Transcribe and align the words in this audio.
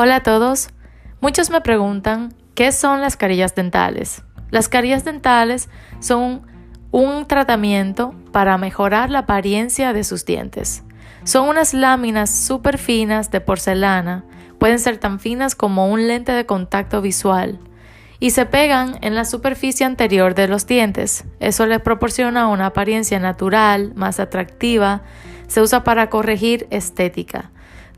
Hola 0.00 0.14
a 0.14 0.22
todos. 0.22 0.68
Muchos 1.20 1.50
me 1.50 1.60
preguntan 1.60 2.32
qué 2.54 2.70
son 2.70 3.00
las 3.00 3.16
carillas 3.16 3.56
dentales. 3.56 4.22
Las 4.48 4.68
carillas 4.68 5.04
dentales 5.04 5.68
son 5.98 6.46
un 6.92 7.26
tratamiento 7.26 8.14
para 8.30 8.58
mejorar 8.58 9.10
la 9.10 9.18
apariencia 9.18 9.92
de 9.92 10.04
sus 10.04 10.24
dientes. 10.24 10.84
Son 11.24 11.48
unas 11.48 11.74
láminas 11.74 12.30
súper 12.30 12.78
finas 12.78 13.32
de 13.32 13.40
porcelana, 13.40 14.24
pueden 14.60 14.78
ser 14.78 14.98
tan 14.98 15.18
finas 15.18 15.56
como 15.56 15.88
un 15.88 16.06
lente 16.06 16.30
de 16.30 16.46
contacto 16.46 17.02
visual, 17.02 17.58
y 18.20 18.30
se 18.30 18.46
pegan 18.46 18.98
en 19.00 19.16
la 19.16 19.24
superficie 19.24 19.84
anterior 19.84 20.36
de 20.36 20.46
los 20.46 20.68
dientes. 20.68 21.24
Eso 21.40 21.66
les 21.66 21.80
proporciona 21.80 22.46
una 22.46 22.66
apariencia 22.66 23.18
natural, 23.18 23.94
más 23.96 24.20
atractiva, 24.20 25.02
se 25.48 25.60
usa 25.60 25.82
para 25.82 26.08
corregir 26.08 26.68
estética. 26.70 27.50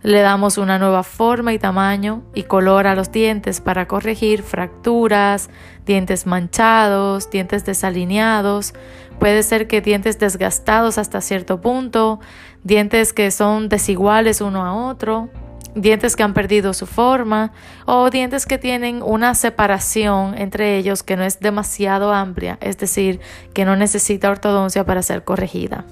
Le 0.03 0.21
damos 0.21 0.57
una 0.57 0.79
nueva 0.79 1.03
forma 1.03 1.53
y 1.53 1.59
tamaño 1.59 2.23
y 2.35 2.45
color 2.45 2.87
a 2.87 2.95
los 2.95 3.13
dientes 3.13 3.61
para 3.61 3.87
corregir 3.87 4.43
fracturas, 4.43 5.51
dientes 5.85 6.27
manchados, 6.27 7.31
dientes 7.31 7.67
desalineados, 7.67 8.73
puede 9.19 9.43
ser 9.43 9.67
que 9.67 9.83
dientes 9.83 10.19
desgastados 10.19 10.97
hasta 10.97 11.21
cierto 11.21 11.61
punto, 11.61 12.19
dientes 12.65 13.13
que 13.13 13.31
son 13.31 13.69
desiguales 13.69 14.41
uno 14.41 14.65
a 14.65 14.73
otro, 14.73 15.29
dientes 15.75 16.17
que 16.17 16.23
han 16.23 16.33
perdido 16.33 16.73
su 16.73 16.87
forma 16.87 17.53
o 17.85 18.09
dientes 18.09 18.47
que 18.47 18.57
tienen 18.57 19.03
una 19.03 19.35
separación 19.35 20.37
entre 20.37 20.79
ellos 20.79 21.03
que 21.03 21.17
no 21.17 21.25
es 21.25 21.41
demasiado 21.41 22.13
amplia, 22.13 22.57
es 22.63 22.79
decir, 22.79 23.21
que 23.53 23.67
no 23.67 23.77
necesita 23.77 24.31
ortodoncia 24.31 24.85
para 24.85 25.03
ser 25.03 25.25
corregida. 25.25 25.85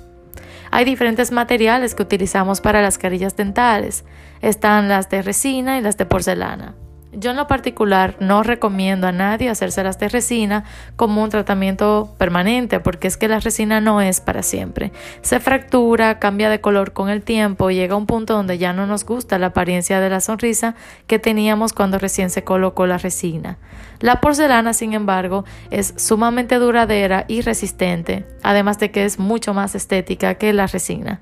Hay 0.70 0.84
diferentes 0.84 1.32
materiales 1.32 1.94
que 1.94 2.02
utilizamos 2.02 2.60
para 2.60 2.82
las 2.82 2.98
carillas 2.98 3.36
dentales. 3.36 4.04
Están 4.40 4.88
las 4.88 5.08
de 5.08 5.22
resina 5.22 5.78
y 5.78 5.80
las 5.80 5.96
de 5.96 6.06
porcelana. 6.06 6.74
Yo 7.12 7.30
en 7.30 7.38
lo 7.38 7.46
particular 7.46 8.16
no 8.20 8.42
recomiendo 8.42 9.06
a 9.06 9.12
nadie 9.12 9.48
hacerse 9.48 9.82
las 9.82 9.98
de 9.98 10.08
resina 10.08 10.64
como 10.96 11.22
un 11.22 11.30
tratamiento 11.30 12.14
permanente 12.18 12.80
porque 12.80 13.08
es 13.08 13.16
que 13.16 13.28
la 13.28 13.40
resina 13.40 13.80
no 13.80 14.02
es 14.02 14.20
para 14.20 14.42
siempre. 14.42 14.92
Se 15.22 15.40
fractura, 15.40 16.18
cambia 16.18 16.50
de 16.50 16.60
color 16.60 16.92
con 16.92 17.08
el 17.08 17.22
tiempo 17.22 17.70
y 17.70 17.76
llega 17.76 17.94
a 17.94 17.96
un 17.96 18.04
punto 18.04 18.34
donde 18.34 18.58
ya 18.58 18.74
no 18.74 18.86
nos 18.86 19.06
gusta 19.06 19.38
la 19.38 19.46
apariencia 19.46 20.00
de 20.00 20.10
la 20.10 20.20
sonrisa 20.20 20.74
que 21.06 21.18
teníamos 21.18 21.72
cuando 21.72 21.98
recién 21.98 22.28
se 22.28 22.44
colocó 22.44 22.86
la 22.86 22.98
resina. 22.98 23.56
La 24.00 24.20
porcelana, 24.20 24.74
sin 24.74 24.92
embargo, 24.92 25.46
es 25.70 25.94
sumamente 25.96 26.56
duradera 26.56 27.24
y 27.26 27.40
resistente, 27.40 28.26
además 28.42 28.78
de 28.78 28.90
que 28.90 29.06
es 29.06 29.18
mucho 29.18 29.54
más 29.54 29.74
estética 29.74 30.34
que 30.34 30.52
la 30.52 30.66
resina 30.66 31.20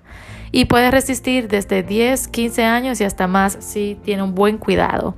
y 0.51 0.65
puede 0.65 0.91
resistir 0.91 1.49
desde 1.49 1.83
10, 1.83 2.29
15 2.29 2.65
años 2.65 3.01
y 3.01 3.05
hasta 3.05 3.27
más 3.27 3.57
si 3.61 3.99
tiene 4.03 4.23
un 4.23 4.35
buen 4.35 4.59
cuidado. 4.59 5.15